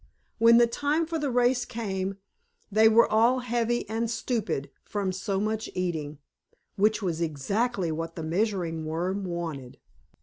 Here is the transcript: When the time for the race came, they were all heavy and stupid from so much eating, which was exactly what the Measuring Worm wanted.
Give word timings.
When 0.39 0.57
the 0.57 0.65
time 0.65 1.05
for 1.05 1.19
the 1.19 1.29
race 1.29 1.63
came, 1.63 2.17
they 2.71 2.89
were 2.89 3.07
all 3.07 3.41
heavy 3.41 3.87
and 3.87 4.09
stupid 4.09 4.71
from 4.83 5.11
so 5.11 5.39
much 5.39 5.69
eating, 5.75 6.17
which 6.75 7.03
was 7.03 7.21
exactly 7.21 7.91
what 7.91 8.15
the 8.15 8.23
Measuring 8.23 8.83
Worm 8.87 9.25
wanted. 9.25 9.77